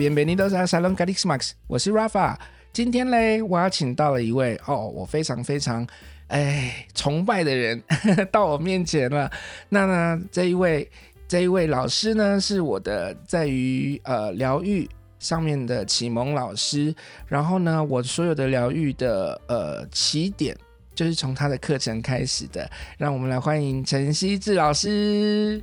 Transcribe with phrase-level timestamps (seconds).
[0.00, 2.34] Bienvenidos a Salón KarisMax，我是 Rafa。
[2.72, 5.86] 今天嘞，我要请到了一位哦，我非常非常
[6.28, 9.30] 哎崇拜的人呵 呵到我面前了。
[9.68, 10.90] 那呢，这一位
[11.28, 16.94] 这一位老师呢，是我的在于呃疗愈上面的启蒙老师。
[17.26, 20.56] 然后呢，我所有的疗愈的呃起点
[20.94, 22.66] 就是从他的课程开始的。
[22.96, 25.62] 让我们来欢迎陈希志老师。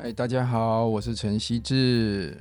[0.00, 2.34] 哎，大家好，我是陈希志。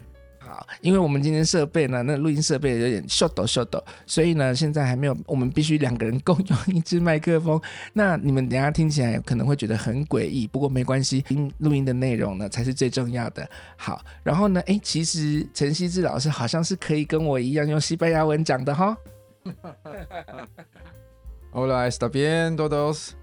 [0.49, 7.61] 好，因为我们今天设备呢，那录音设备有点 short short，，所以呢，现在还没有，我们必须两个人共用一支麦克风。
[7.93, 13.47] 那你们等下听起来可能会觉得很诡异，不过没关系，听录音的内容呢才是最重要的。
[13.77, 18.97] 好，然后呢，哎，其实陈希志老师好像是可以跟我一样用西班牙文讲的哈。
[21.53, 23.18] Hola, está bien, todos.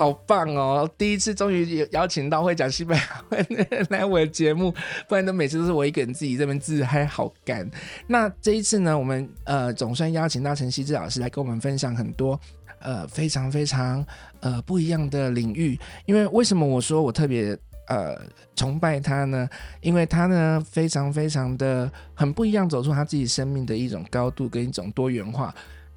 [0.00, 0.90] 好棒哦！
[0.96, 4.74] 第一次终于邀请到会讲西班牙文的人来我的节目，
[5.06, 7.70] 不然都每次都是我一个人自己这边自嗨，好干。
[8.06, 12.40] 那这一次呢，我们呃总算邀请到陈希志老师来跟我们分享很多
[12.80, 14.02] 呃非常非常
[14.40, 15.78] 呃不一样的领域。
[16.06, 17.54] 因为为什么我说我特别
[17.86, 18.18] 呃
[18.56, 19.46] 崇拜他呢？
[19.82, 25.54] 因为他呢非常非常的很不一样，走出他自己生命的一种高度跟一种多元化。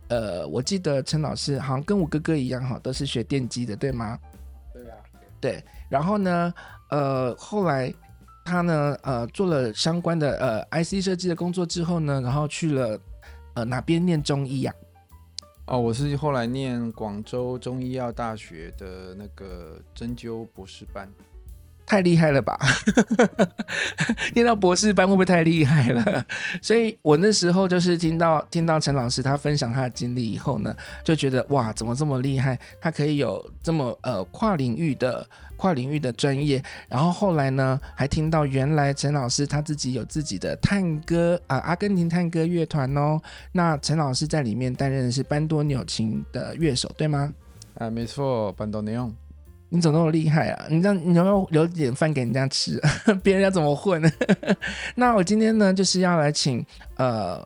[0.10, 4.20] 呃，我记得陈老师好像跟我哥哥一样哈，都是学电机的，对吗？
[4.74, 4.98] 对啊，
[5.40, 5.64] 对。
[5.90, 6.54] 然后呢，
[6.90, 7.94] 呃，后来
[8.46, 13.00] 他呢，呃，做了相关的呃 IC 设计的工作之后呢，然后去了
[13.56, 14.74] 呃哪边念中医呀？
[15.66, 21.10] 哦，我是后来念广州中医药大学的那个针灸博士班。
[21.94, 22.58] 太厉害了吧！
[24.34, 26.26] 念到博士班会不会太厉害了？
[26.60, 32.58] 所以我那时候就是听到听到陈老师他分享他的经历以后呢，就觉得哇，怎么这么厉害？
[32.82, 35.24] 他可以有这么呃跨领域的
[35.56, 36.64] 跨领域的专业。
[36.90, 43.22] 然后后来呢，还听到原来陈老师他自己有自己的探戈啊、阿根廷探戈乐团哦。
[43.52, 47.32] 那陈老师在里面担任的是班多纽琴的乐手，对吗？
[47.76, 49.14] 啊，没错，班多纽。
[49.74, 50.68] 你怎么那么厉害啊？
[50.70, 52.80] 你这样，你要不要留点饭给人家吃？
[53.24, 54.12] 别人要怎么混呢？
[54.94, 56.64] 那我今天呢，就是要来请
[56.98, 57.44] 呃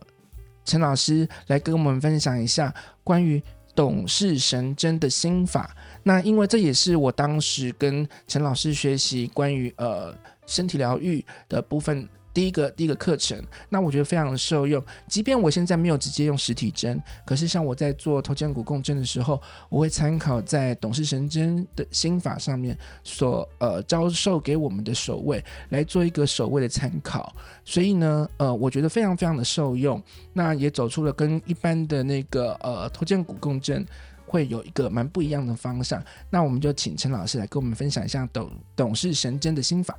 [0.65, 3.41] 陈老师来跟我们分享一下关于
[3.73, 5.73] 董事神针的心法。
[6.03, 10.13] 那因为这也是我当时跟陈老师学习关于呃
[10.45, 12.05] 身体疗愈的部分。
[12.37, 14.79] 第一个第一个课程，那我觉得非常的受用。
[15.07, 27.35] 即便我现在没有直接用实体针，可是像我在做头肩骨共振的时候，我会参考在董事神针的心法上面所呃教授给我们的守卫来做一个守卫的参考。
[27.65, 29.99] 所以呢，呃，我觉得非常非常的受用。
[30.31, 33.83] 那也走出了跟一般的那个呃头肩骨共振
[34.27, 35.99] 会有一个蛮不一样的方向。
[36.29, 39.97] 那我们就请陈老师来跟我们分享一下董董事神针的心法。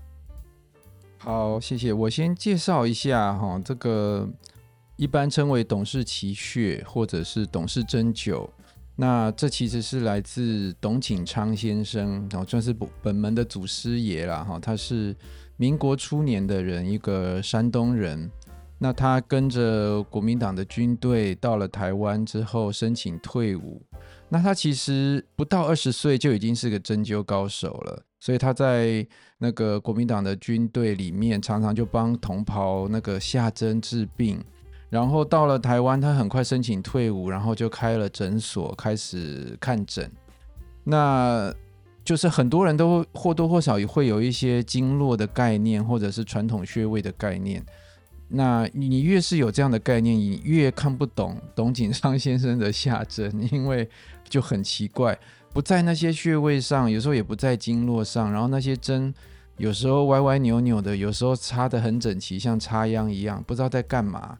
[1.28, 1.93] 好，谢谢。
[1.93, 4.27] 我先介绍一下哈，这个
[4.97, 8.49] 一般称为董氏奇穴或者是董氏针灸。
[8.97, 14.59] 那这其实是来自董景昌先生，然后算是本门的祖师爷了哈。
[14.59, 15.15] 他是
[15.59, 18.31] 民国初年的人，一个山东人。
[18.78, 23.83] 那他跟着国民党的军队到了台湾之后，申请退伍。
[24.31, 28.03] 那他其实不到二十岁就已经是个针灸高手了。
[28.21, 29.06] 所以他在
[29.39, 34.43] 那个国民党的军队里面，常常就帮同袍那个下针治病。
[34.91, 40.11] 然后到了台湾，他很快申请退伍，然后就开了诊所，开始看诊。
[40.83, 41.54] 那
[42.03, 47.63] 就是很多人都或多或少也会有一些经络的概念，或者是传统穴位的概念。
[48.28, 53.87] 那你越是有这样的概念，你越看不懂董景昌先生的下针，因为
[54.27, 55.19] 就很奇怪。
[55.53, 59.12] 不在那些穴位上，有时候也不在经络上，然后那些针
[59.56, 64.39] 有时候歪歪扭扭的，有时候插得很整齐，像插秧一样，不知道在干嘛。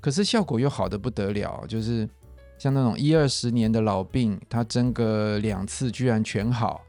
[0.00, 2.08] 可是效果又好的不得了，就是
[2.58, 6.82] 像那种一二十年的老病，他针个两次居然全好，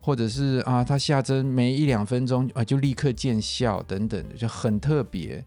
[0.00, 5.44] 或者是啊，他下针没一两分钟啊就立刻见效等等，就很特别。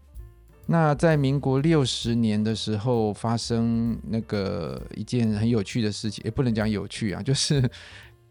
[0.70, 7.66] 那在民国六十年的时候，发生那个一件很有趣的事情，也不能讲有趣啊， 就是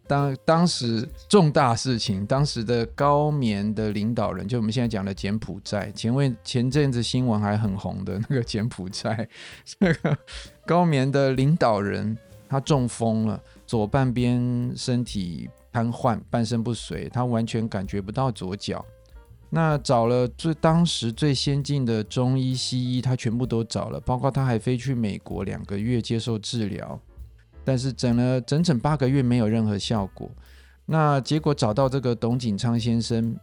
[0.05, 9.27] 当当时重大事情，当时的高棉的领导人，就我们现在讲的柬埔寨，前位前阵子新闻还很红的那个柬埔寨，
[9.79, 10.15] 那个
[10.63, 12.15] 高棉的领导人
[12.47, 18.85] 他中风了，左半边身体瘫痪，半身不遂，他完全感觉不到左脚。
[19.49, 26.99] 那找了最当时最先进的中医西医，他全部都找了，包括他还飞去美国两个月接受治疗，
[27.63, 30.29] 但是整了整整八个月没有任何效果。
[30.85, 33.37] 那结果找到这个董锦昌先生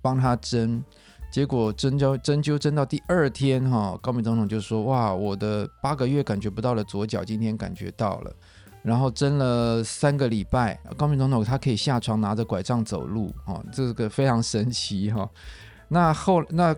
[0.00, 0.82] 帮他针，
[1.32, 8.32] 结果针灸针灸针到第二天哈，高明总统就说：哇，我的八个月感觉不到的左脚今天感觉到了。
[8.82, 15.28] 然后针了三个礼拜，高明总统他可以下床拿着拐杖走路，哦，这个非常神奇哈、
[15.88, 16.74] 那后那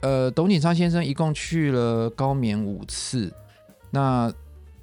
[0.00, 3.32] 呃，董锦昌先生一共去了高棉五次，
[3.90, 4.32] 那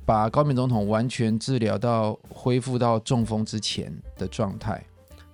[0.06, 4.84] 把高明总统完全治疗到恢复到中风之前的状态，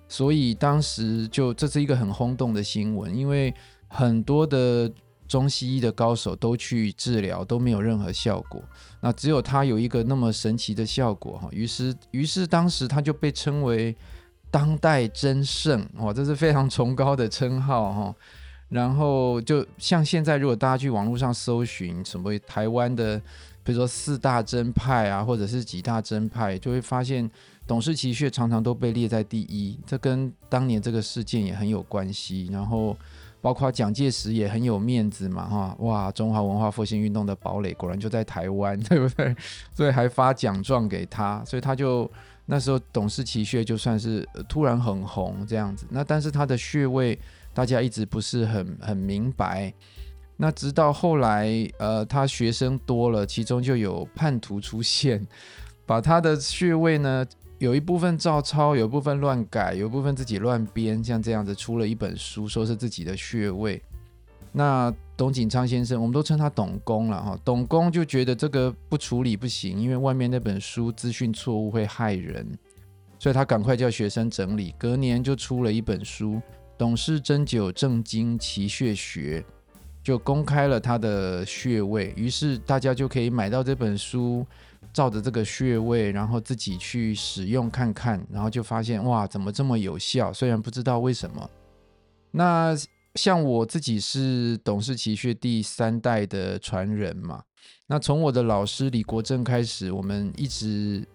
[0.08, 3.54] 所以当时就这是一个很轰动的新闻，因为
[3.88, 4.92] 很多的。
[5.32, 8.62] 中西医的高手都去治疗，都没有任何效果。
[9.00, 11.48] 那只有他有一个那么神奇的效果哈。
[11.50, 13.96] 于是，于是当时他就被称为
[14.50, 18.14] 当代真圣哇，这是非常崇高的称号哈。
[18.68, 23.18] 然后，就像现在，如果大家去网络上搜寻什么台湾的，
[23.64, 27.30] 比如说四大真派啊，或者是几大真派，就会发现
[27.66, 29.78] 董氏奇穴常常都被列在第一。
[29.86, 32.50] 这跟当年这个事件也很有关系。
[32.52, 32.94] 然后。
[33.42, 36.12] 包括蒋介石也很有面子嘛，哈哇！
[36.12, 39.34] 中华文化复兴运动的堡垒果然就在台湾， 对不对？
[39.74, 42.08] 所以还发奖状给他，所以他就
[42.46, 45.84] 那时候董氏奇穴就算是突然很红这样子。
[45.90, 47.18] 那但是他的穴位
[47.52, 49.74] 大家一直不是很很明白。
[50.36, 51.48] 那直到后来，
[51.78, 55.26] 呃，他学生多了，其中就有叛徒出现，
[55.84, 57.26] 把他的穴位呢。
[57.62, 63.80] 有一部分照抄，有一部分乱改，有一部分自己乱编，像这样子出了一本书，说是自己的穴位。
[64.50, 67.38] 那董锦昌先生，我们都称他董公了哈。
[67.44, 72.44] 董公就觉得这个不处理不行，因为外面那本书资讯错误会害人，
[73.16, 74.74] 所以他赶快叫学生整理。
[74.76, 76.34] 隔年就出了一本书
[76.76, 79.40] 《董氏针灸正经奇穴学》，
[80.02, 84.44] 就公开了他的穴位，于是大家就可以买到这本书。
[84.92, 90.32] 照着这个穴位，然后自己去使用看看，然后就发现哇，怎么这么有效？
[90.32, 91.48] 虽然不知道为什么。
[92.32, 92.76] 那
[93.14, 97.42] 像我自己是董氏奇穴第三代的传人嘛，
[97.86, 101.06] 那从我的老师李国正开始，我们一直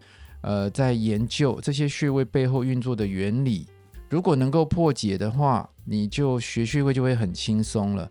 [0.41, 3.68] 呃在研究这些穴位背后运作的原理。
[4.09, 8.09] 如果能够破解的话，你就学穴位就会很轻松了。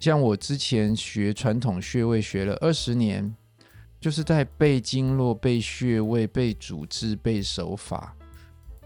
[0.00, 3.34] 像我之前学传统穴位学了二十年。
[4.02, 8.16] 就是在背经络、背穴位、背主治、背手法，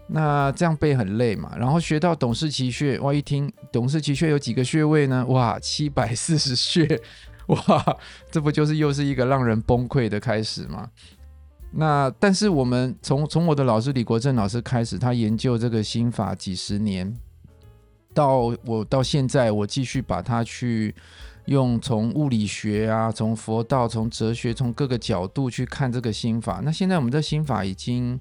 [0.05, 1.57] 那这样背很累嘛。
[1.57, 5.25] 然后学到董氏奇穴，哇，一听董氏奇穴有几个穴位呢？
[5.25, 7.01] 哇，七百四十穴，
[7.47, 7.97] 哇，
[8.29, 10.91] 这不就是又是一个让人崩溃的开始吗？
[11.71, 17.11] 那但是我们从从我的老师李国正老师开始，他研究这个心法几十年，
[18.13, 20.93] 到我到现在，我继续把它去。
[21.47, 26.61] 用从物理学啊，从佛道，从哲学，从各个角度去看这个心法。
[26.63, 28.19] 那现在我们的心法已经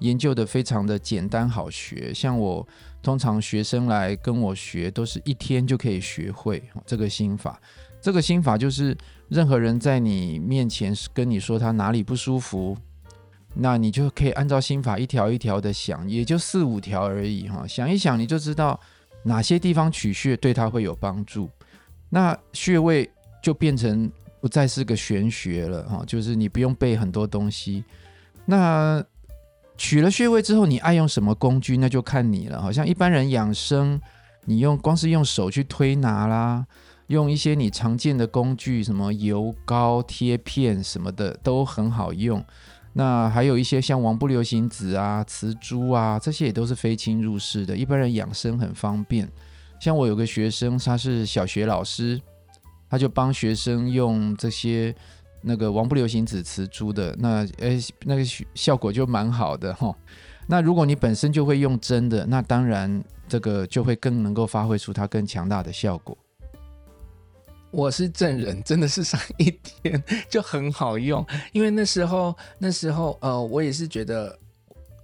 [0.00, 2.12] 研究得非常的简单好学。
[2.12, 2.66] 像我
[3.02, 7.58] 通常学生来跟我学，都是一天就可以学会这个心法。
[8.02, 8.96] 这个心法就是
[9.28, 12.76] 任何人在你面前跟你说他哪里不舒服，
[13.54, 17.66] 那你就可以按照心法一条一条的想，也就四五条而已哈。
[17.66, 18.78] 想一想，你就知道
[19.22, 21.48] 哪些地方取穴对他会有帮助。
[22.10, 23.10] 那穴位
[23.42, 24.10] 就变成
[24.40, 27.84] 不再是个玄学了哈，就是你不用背很多东西。
[28.46, 29.04] 那
[29.76, 32.60] 取了穴位之后，你爱用什么工具，那就看你了。
[32.60, 34.00] 好像一般人养生，
[34.46, 36.66] 你用光是用手去推拿啦，
[37.08, 42.44] 用一些你常见的工具，什么油膏、贴片什么的都很好用。
[42.94, 49.28] 那还有一些像王不留行子啊、磁珠啊，这些也都是非侵入式的，一般人养生很方便。
[49.80, 52.20] 像我有个学生，他是小学老师，
[52.90, 54.94] 他就帮学生用这些
[55.40, 59.94] 那个王不留行子瓷珠的，那诶那个效果就蛮好的哈。
[60.46, 66.16] 那如果你本身就会用针的，那当然这个就会更能够发挥出它更强大的效果。
[67.70, 74.38] 我是证人，真的是上一天 就很好用，因为那时候那时候呃，我也是觉得。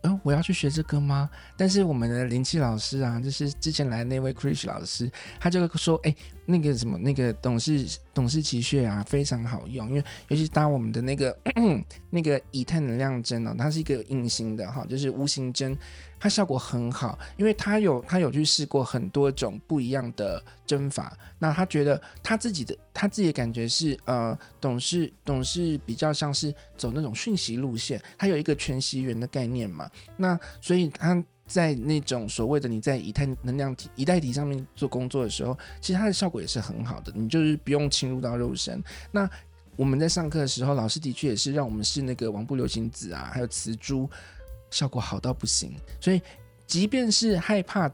[0.06, 1.28] 嗯，我要去学这个吗？
[1.56, 11.34] 但是我们的灵气老师啊，就是之前来那位 Chris 老师，他就说：“哎、那个什么那个董事董事奇穴啊，非常好用，因为尤其是搭我们的那个
[12.10, 15.74] 那个以太能量针哦，它是一个隐形的哈，就是无形针，
[16.24, 31.22] 它效果很好，因为他有他有去试过很多种不一样的针法，那他觉得他自己的他自己的感觉是呃，董氏董氏比较像是走那种讯息路线，它有一个全息源的概念嘛，那所以他。
[31.46, 37.12] 在那种所谓的你在以太能量体、以太体上面做工作的时候，其实它的效果也是很好的。
[37.14, 38.82] 你就是不用侵入到肉身。
[39.12, 39.28] 那
[39.76, 44.08] 我们在上课的时候，老师的确也是让我们试那个王不留行子啊，还有磁珠，
[44.74, 45.76] 效果好到不行。
[46.00, 46.20] 所以，
[46.66, 47.88] 即便是害怕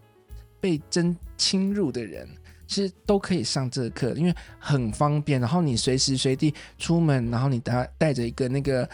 [0.60, 2.26] 被针侵入的人，
[2.66, 5.38] 其实都可以上这个课，因为很方便。
[5.38, 8.88] 然后你随时随地出门，然后你带带着一个那个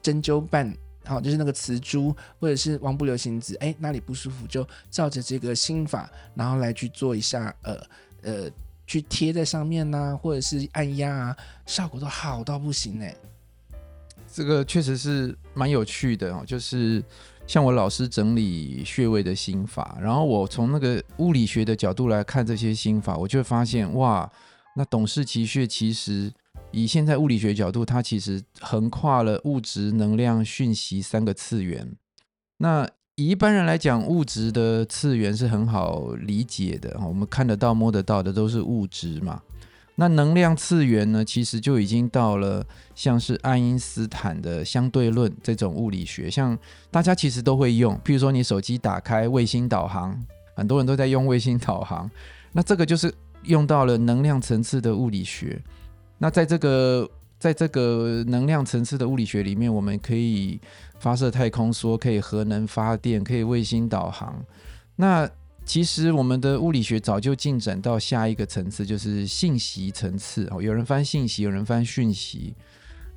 [0.00, 0.72] 针灸棒。
[1.04, 7.76] 好，就是那个磁珠，或者是王不留行子，哎，哪里不舒服就照着这个心法，然后来去做一下，呃
[8.22, 8.50] 呃，
[8.86, 13.12] 去贴在上面呐、啊，或者是按压啊，效果都好到不行哎。
[14.32, 17.02] 这个确实是蛮有趣的哦，就是
[17.46, 24.30] 像我老师整理穴位的心法，然后我从那个物理学的角度来看这些心法，我就会发现哇，
[24.76, 26.32] 那董氏奇穴其实。
[26.74, 31.94] 以现在物理学角度，它其实横跨了物质、能量、讯息三个次元。
[32.56, 39.42] 那以一般人来讲，物质的次元是很好理解的，我们看得到、摸得到的都是物质嘛。
[39.94, 46.58] 那能量次元呢，其实就已经到了像是爱因斯坦的相对论这种物理学，像
[46.90, 50.18] 大家其实都会用，譬如说你手机打开卫星导航，
[50.54, 52.10] 很多人都在用卫星导航，
[52.52, 53.12] 那这个就是
[53.44, 55.60] 用到了能量层次的物理学。
[56.18, 57.08] 那在这个
[57.38, 60.60] 在这个能量层次的物理学里面，我们可以
[61.00, 64.42] 发射太空梭，可以核能发电，可以卫星导航。
[64.96, 65.28] 那
[65.72, 70.46] 其实我们的物理学早就进展到下一个层次，就是信息层次。
[70.50, 72.54] 哦，有人翻信息，有人翻讯息。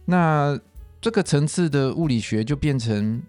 [0.05, 0.57] 那
[1.01, 3.21] 这个层次的物理学就变成，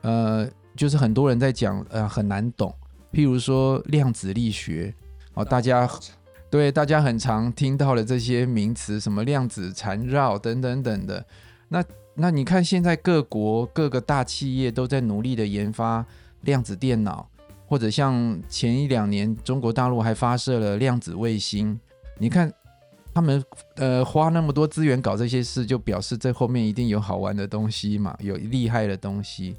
[0.00, 2.74] 呃，就是很多人在讲，呃，很难懂。
[3.12, 4.94] 譬如说量子力学，
[5.34, 5.86] 哦，大家。
[6.48, 11.22] 对，大家很常听到的这些名词，什么量子缠绕等等等的。
[11.68, 11.84] 那
[12.14, 16.06] 那你看，现在各国各个大企业都在努力的研发
[16.40, 17.28] 量子电脑，
[17.70, 21.78] 或者像前一两年中国大陆还发射了量子卫星。
[22.18, 22.52] 你看
[23.14, 23.42] 他们
[23.76, 29.54] 呃花那么多资源搞这些事，就表示这后面一定有好玩的东西嘛，有厉害的东西。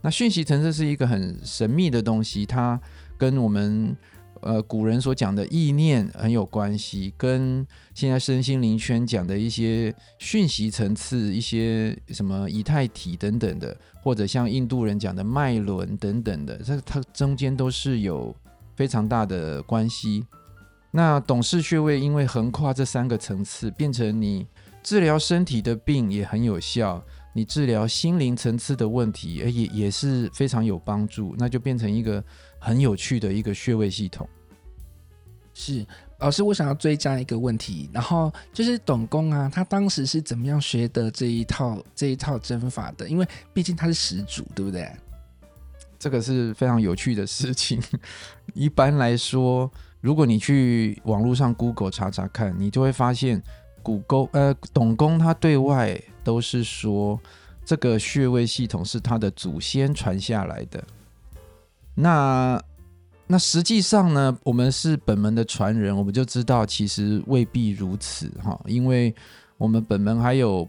[0.00, 2.78] 那讯息层次是一个很神秘的东西，它
[3.16, 3.96] 跟我们。
[4.42, 18.34] 呃，古人所讲的意念很有关系，跟现在身心灵圈讲的一些讯息层次、一些什么以太体等等的，或者像印度人讲的脉轮等等的，这它中间都是有
[18.74, 20.24] 非常大的关系。
[20.90, 24.46] 那董氏穴位因为横跨这三个层次，变成你
[24.82, 27.02] 治疗身体的病也很有效，
[27.32, 32.22] 你治疗心灵层次的问题，也也是非常有帮助，那就变成一个。
[32.64, 34.24] 很有趣的一个穴位系统，
[35.52, 35.84] 是
[36.20, 43.08] 老师，我想要追加一个问题，然后就是董公啊，他当时是怎么样学的这一套这一套针法的？
[43.08, 44.88] 因为毕竟他是始祖，对不对？
[45.98, 47.82] 这个是非常有趣的事情。
[48.54, 49.68] 一般来说，
[50.00, 53.42] 如果你去网络上 Google 查查看，你就会发现，
[53.82, 57.20] 古公呃董公他对外都是说
[57.64, 60.82] 这个穴位系统是他的祖先传下来的。
[61.94, 62.62] 那
[63.26, 69.14] 那实际上呢，我们是本门的传人，我们就知道其实未必如此哈，因为
[69.56, 70.68] 我们本门还有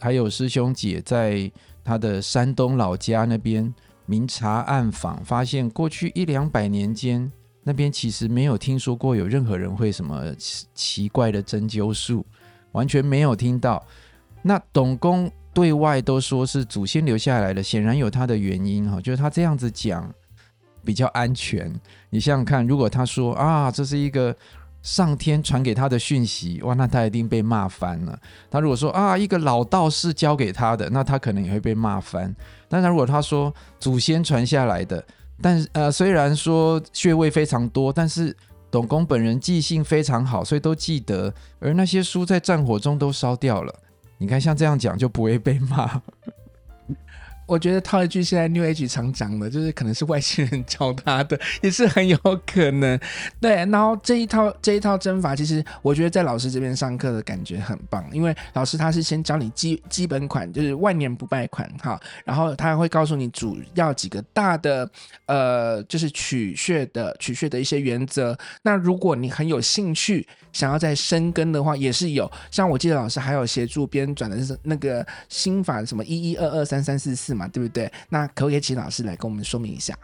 [0.00, 1.50] 还有师兄姐在
[1.82, 3.72] 他的山东老家那边
[4.06, 7.30] 明察暗访，发现过去一两百年间，
[7.62, 10.34] 那边其实没有听说过有任何人会什么
[10.74, 12.26] 奇怪的针灸术，
[12.72, 13.82] 完全没有听到。
[14.44, 20.08] 那董公对外都说是祖先留下来的，显然有他的原因哈，就是他这样子讲。
[20.86, 21.72] 比较安全，
[22.10, 24.36] 你想想看，如果他说啊，这是一个
[24.82, 28.18] 上天传给他的讯息，哇，那他一定被骂翻了。
[28.50, 32.36] 他如果说啊，一个老道士教给他的，那他可能也会被骂翻。
[32.68, 35.02] 但是如果他说祖先传下来的，
[35.40, 38.36] 但呃，虽然说穴位非常多，但是
[38.70, 43.74] 董公本人记性非常好，所以都记得，而那些书在战火中都烧掉了。
[44.24, 46.00] 你看，像这样讲就不会被骂。
[47.46, 52.98] 我觉得套一句现在 New Age 常讲的，就是可能是外星人教他的，也是很有可能。
[53.38, 64.88] 对，然后这一套这一套针法，其实我觉得在老师这边上课的感觉很棒，因为老师他是先教你基基本款，就是万年不败款哈，然后他会告诉你主要几个大的
[65.26, 68.34] 呃，就是取穴的取穴的一些原则。
[68.62, 72.30] 那如果你很有兴趣想要再深耕的话，也是有。
[72.50, 77.33] 像我记得老师还有协助编转的是那个心法什么一一二二三三四四。
[77.34, 77.90] 嘛，对不对？
[78.08, 79.98] 那可不可以请老师来跟我们说明一下？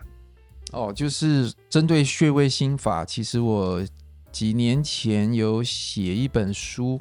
[0.73, 3.85] 哦，就是针对穴位心法，其实我
[4.31, 7.01] 几年前有写一本书，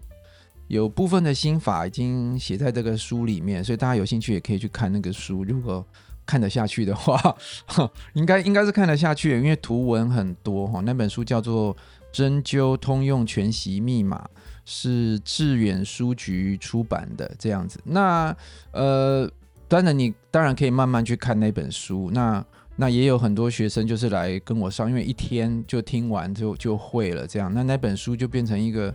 [0.68, 5.44] 有部分的心法已经写在这个书里面，所以大家有兴趣也可以去看那个书。
[5.44, 5.86] 如果
[6.26, 7.38] 看得下去的话，
[8.14, 10.82] 应该应该是看得下去，因为图文很多哈。
[10.84, 11.76] 那本书叫做
[12.12, 14.18] 《针灸通用全息密码》，
[14.66, 17.80] 是致远书局出版的这样子。
[17.84, 18.36] 那
[18.72, 19.32] 呃。
[19.70, 22.10] 当然，你当然可以慢慢去看那本书。
[22.12, 22.44] 那
[22.76, 27.28] 那也有很多学生就是来跟我上，因为一天就听完就就会了。
[27.28, 28.94] 这样，那那本书就变成一个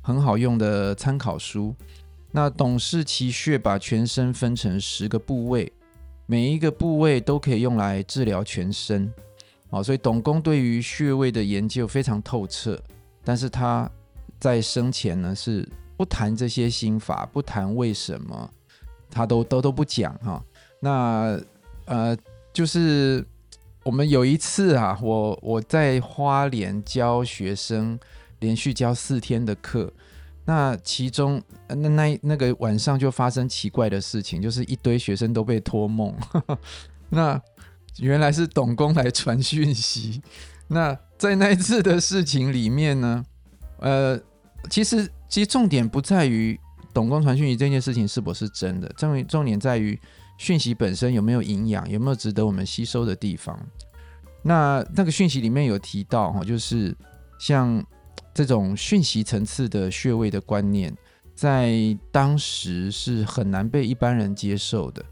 [0.00, 1.74] 很好用的参考书。
[2.30, 5.70] 那董氏奇穴把全身分成十个部位，
[6.24, 9.12] 每一个部位都可以用来治疗全身。
[9.70, 12.80] 好，所以董公对于穴位的研究非常透彻。
[13.22, 13.90] 但是他
[14.40, 18.50] 在生前呢是不谈这些心法，不谈为什么。
[19.10, 20.42] 他都都都不讲哈，
[20.80, 21.40] 那
[21.84, 22.16] 呃，
[22.52, 23.24] 就是
[23.84, 27.98] 我们有一次啊，我我在花莲教学生，
[28.40, 29.92] 连续教四天的课，
[30.46, 36.12] 那其中那那那个晚上就发生奇怪的事情，就是一堆学生都被托梦，
[37.10, 37.40] 那
[37.98, 40.20] 原来是董工来传讯息。
[40.68, 43.24] 那在那一次的事情里面呢，
[43.78, 44.18] 呃，
[44.68, 46.58] 其实其实重点不在于。
[46.94, 48.88] 董公传讯息这件事情是不是真的？
[48.96, 49.98] 重重点在于
[50.38, 53.58] 讯息本身有没有营养，有没有值得我们吸收的地方。
[54.42, 56.96] 那那个讯息里面有提到哈，就是
[57.38, 57.84] 像
[58.32, 60.96] 这种讯息层次的穴位的观念，
[61.34, 61.74] 在
[62.12, 65.04] 当时是很难被一般人接受的。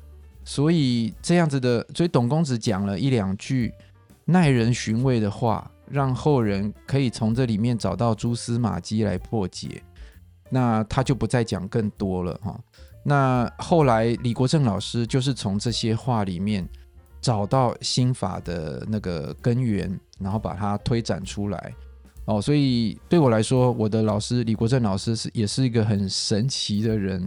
[0.45, 3.73] 所以这样子的，所以董公只讲了一两句
[4.25, 9.83] 耐人寻味的话，让后人可以从这里面找到蛛丝马迹来破解。
[10.54, 12.61] 那他就不再讲更多了哈。
[13.02, 16.68] 那后来李国正老师就是从这些话里面
[17.23, 21.75] 找到心法的那个根源，然后把它推展出来
[22.26, 22.41] 哦。
[22.41, 27.26] 所以对我来说，我的老师李国正老师是也是一个很神奇的人，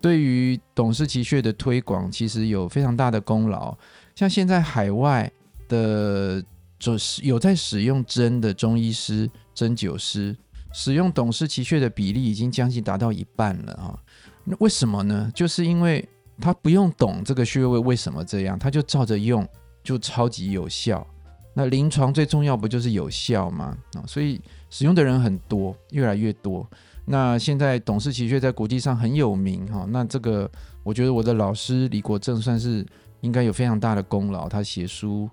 [0.00, 3.76] 对于董氏奇穴的推广其实有非常大的功劳。
[4.14, 5.30] 像现在海外
[5.68, 6.42] 的
[6.78, 10.34] 就是有在使用针的中医师、针灸师。
[10.72, 13.98] 使用董氏奇穴的比例已经将近达到一半了啊！
[14.44, 15.30] 那为什么呢？
[15.34, 16.06] 就是因为
[16.40, 19.46] 他不用懂这个穴位为什么这样，他就照着用，
[19.84, 21.06] 就超级有效。
[21.54, 23.76] 那临床最重要不就是有效吗？
[23.94, 26.66] 啊，所以使用的人很多，越来越多。
[27.04, 29.86] 那现在董氏奇穴在国际上很有名哈。
[29.90, 30.50] 那这个
[30.82, 32.86] 我觉得我的老师李国正算是
[33.20, 35.28] 应该有非常大的功劳，他写书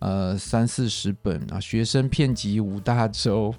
[0.00, 3.54] 呃三四十本啊，学生遍及五大洲。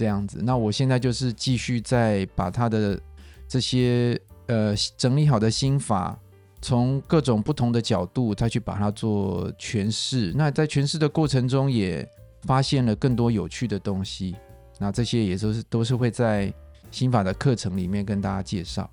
[0.00, 2.98] 这样子，那我现在就是继续在把他的
[3.46, 6.18] 这些呃整理好的心法，
[6.62, 10.32] 从各种不同的角度再去把它做诠释。
[10.34, 12.08] 那在诠释的过程中，也
[12.44, 14.34] 发现了更多有趣的东西。
[14.78, 16.50] 那这些也都是都是会在
[16.90, 18.90] 心法的课程里面跟大家介绍。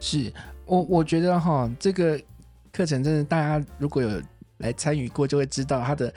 [0.00, 0.32] 是
[0.64, 2.18] 我我觉得哈，这个
[2.72, 4.22] 课程真的大家如果有
[4.56, 6.14] 来参与过，就会知道它的。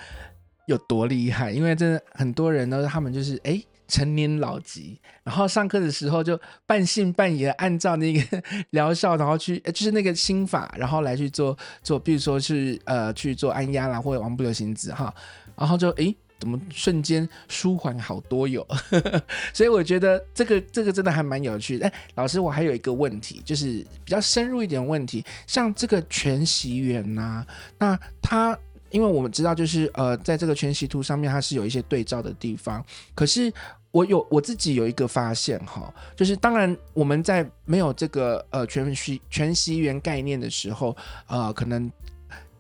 [0.65, 1.51] 有多厉害？
[1.51, 15.13] 因为真的很多人呢，他们就是哎，成年老疾，然后上课的时候就半信半疑，按照那个 疗效，然后去就是那个心法，然后来去做做，比如说是呃去做按压啦，或者王不留行子哈，
[15.56, 18.65] 然后就哎，怎么瞬间舒缓好多哟？
[19.54, 21.88] 所以我觉得这个这个真的还蛮有趣的。
[21.88, 27.45] 哎，老师，我还有一个问题，就是比较深入一点问题，像这个全息源呐，
[27.78, 28.58] 那它。
[28.91, 32.83] 因为我们知道，就是呃，在这个全息图上面，它是有一些对照的地方。
[33.13, 33.51] 可是
[33.91, 40.95] 我有我自己有一个发现哈，就是当然我们在没有这个呃全息全息源概念的时候，
[41.27, 41.91] 呃，可能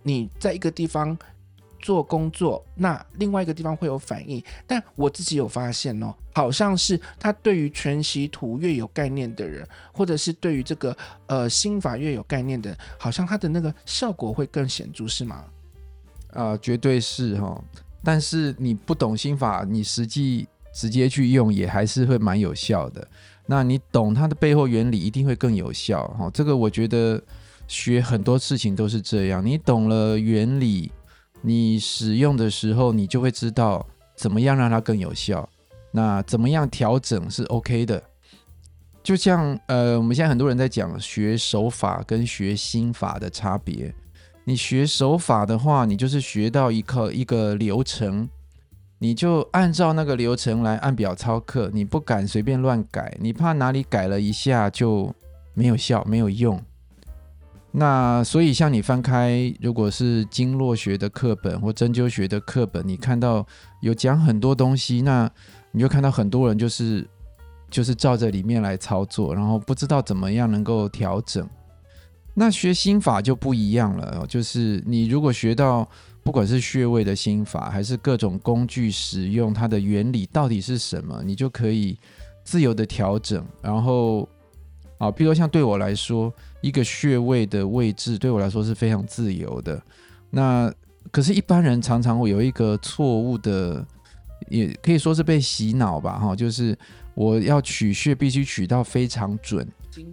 [0.03, 1.17] 你在一个地方
[1.79, 4.43] 做工作，那另外一个地方会有反应。
[4.65, 10.95] 但我自己有发现哦，好像是他对于全息图越有概念的人，或者是对于这个
[11.27, 15.45] 呃心法越有概念的，好像他的那个效果会更显著，是吗？
[16.35, 17.59] 啊、绝对是哈，
[18.03, 23.07] 但是你不懂心法，你实际直接去用也还是会蛮有效的。
[23.47, 26.29] 那你懂它的背后原理，一定会更有效哈。
[26.33, 27.21] 这个我觉得，
[27.67, 30.91] 学很多事情都是这样，你懂了原理，
[31.41, 35.47] 你使用的时候，你就会知道怎么样让它更有效。
[35.91, 38.03] 那怎么样调整是 OK 的？
[39.01, 43.93] 就像呃，我们现在很多人在讲学手法跟学心法的差别。
[44.45, 48.29] 你学手法的话，你就是学到一个一个流程，
[48.99, 55.13] 你就按照那个流程来按表操课，你不敢随便乱改，你怕哪里改了一下就
[55.53, 56.61] 没有效、没有用。
[57.71, 63.45] 那所以像你翻开如果是经络学的课本或针灸学的课本，你看到
[63.81, 65.29] 有讲很多东西，那
[65.71, 67.05] 你就看到很多人就是。
[67.67, 71.45] 就是照着里面来操作，然后不知道怎么样能够调整。
[72.37, 75.89] 那学心法就不一样了，就是你如果学到
[76.21, 81.97] 不管是穴位的心法，还是各种工具使用，它的原理到底是什么，你就可以
[82.43, 83.41] 自由的调整。
[83.61, 84.27] 然后
[84.97, 89.81] 啊，比如说像对我来说，一个穴位的位置对我来说是非常自由的。
[90.29, 90.69] 那
[91.11, 93.85] 可是，一般人常常会有一个错误的，
[94.49, 96.77] 也可以说是被洗脑吧，哈，就是。
[97.15, 99.67] 我要取穴必须取到非常准，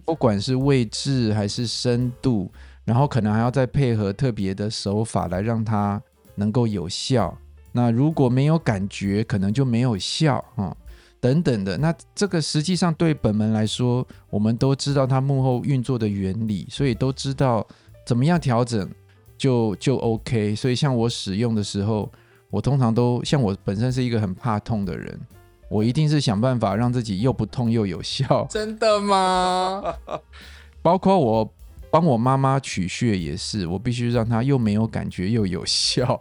[0.04, 2.50] 不管是位置还是深度，
[2.84, 6.00] 然后可能还要再配合特别的手法来让它
[6.36, 7.36] 能够有效。
[7.72, 10.76] 那如果没有感觉，可能就没有效啊、嗯，
[11.20, 11.76] 等等的。
[11.78, 17.66] 那这个实际上对本门来说，我们都知道它幕后运作的原理，所以都知道
[18.06, 18.88] 怎么样调整
[19.36, 20.54] 就就 OK。
[20.54, 22.12] 所以像我使用的时候，
[22.50, 25.20] 我通常都像我本身是一个很怕痛的人。
[25.72, 28.46] 我一定是想办法让自己又不痛又有效。
[28.50, 29.96] 真的吗？
[30.82, 31.54] 包括我
[31.90, 36.20] 帮我妈妈取穴也是，我必须让她又没有感觉又有效。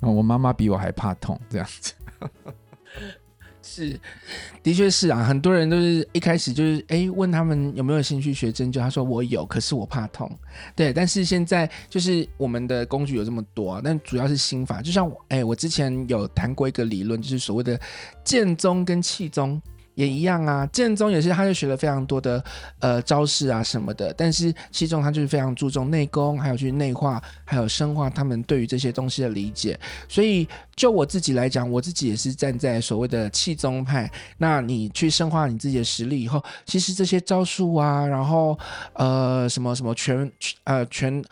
[0.00, 1.94] 我妈妈比我还怕痛，这样子。
[3.74, 3.98] 是，
[4.62, 10.30] 的确是啊，很多人都是一开始就是哎问他们有没有兴趣学针灸，他说我有，可是我怕痛。
[10.76, 17.80] 对，但是现在就是我们的工具有这么多，但主要是心法，就像我哎，我之前有谈过一个理论，就是所谓的
[18.22, 19.60] 剑宗跟气宗。
[19.94, 22.42] 也一样啊，剑宗也是，他就学了非常多的
[22.80, 29.78] 呃招式啊什么的，但是气宗他就是非常注重内功，还有去内化，还有深化他们对于这些东西的理解。
[30.08, 34.10] 所以就我自己来讲，我自己也是站在所谓的气宗派。
[34.38, 38.58] 那你去深化你自己的实力以后，其实这些招数啊，然后
[38.94, 40.30] 呃什么什么拳
[40.64, 41.22] 呃拳。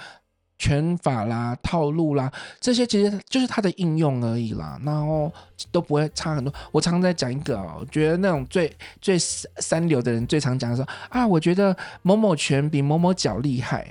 [0.60, 5.32] 拳法啦、套路啦，这些其实就是它的应用而已啦，然后
[5.72, 6.52] 都不会差很多。
[6.70, 8.70] 我常常在讲一个哦，我觉得那种最
[9.00, 13.86] 最三流的人最常讲说啊，我觉得某某拳比某某脚厉害。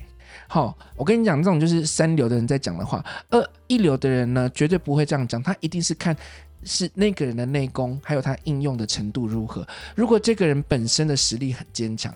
[0.47, 6.15] 好，我跟你讲，这种就是三流的人在讲的话，而一流的人呢，绝对不会这样讲，他一定是看
[6.63, 9.67] 是那个人的内功，还有他应用的程度如何。
[9.95, 12.13] 如果这个人本身的实力很坚强。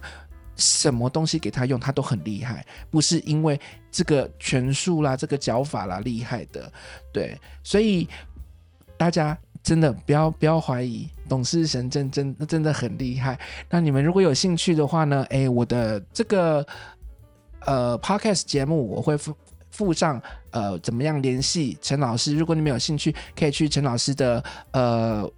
[0.55, 3.59] 什么东西给他用，他都很厉害，不是因为
[3.91, 6.71] 这个拳术啦、这个脚法啦厉害的，
[7.11, 8.07] 对，所以
[8.97, 13.39] 大家真的不要不要怀疑，董事神真真真的很厉害。
[13.69, 16.65] 那你们如果有兴趣的话呢，诶，我的这个
[17.61, 19.35] 呃 podcast 节目我会附
[19.71, 25.31] 附上呃怎么样联系陈老师，如果你们有兴趣，可以去陈老师的呃。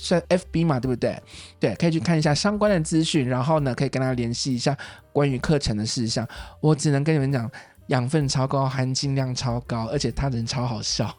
[0.00, 1.20] 算 FB 嘛，对不对？
[1.58, 4.76] 对，可以去看一下相关的资讯，然后呢，可以跟他联系一下
[5.12, 6.26] 关于课程的事项。
[6.60, 7.50] 我只能跟你们讲，
[7.88, 11.12] 养分超高，含金量超高，而且他人超好笑，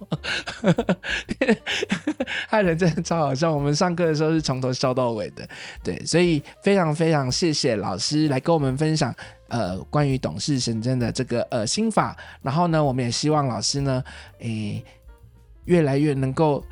[2.50, 3.54] 他人真的超好笑。
[3.54, 5.48] 我们上课的时候是从头笑到尾的，
[5.84, 9.14] 对，所以非常非常谢谢老师来跟我们分享
[9.50, 12.16] 呃关于董事神针的这个呃心法。
[12.42, 14.04] 然后呢，我们也希望老师呢，
[14.40, 14.82] 诶，
[15.66, 16.64] 越来越能够。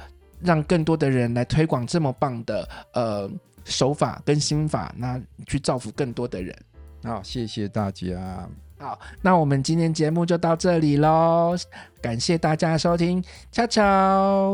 [0.41, 3.29] 让更多的人来推广这么棒的呃
[3.65, 6.55] 手法跟心法，那去造福更多的人。
[7.03, 8.47] 好，谢谢大家。
[8.79, 11.55] 好，那我们今天节目就到这里喽，
[12.01, 14.53] 感谢大家收听，悄悄。